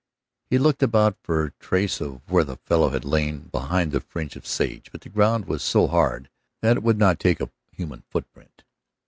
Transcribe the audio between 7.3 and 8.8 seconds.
a human footprint.